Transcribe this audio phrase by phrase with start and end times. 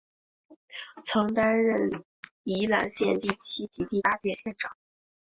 [1.05, 2.03] 曾担任
[2.41, 4.75] 宜兰县第七及八届县长。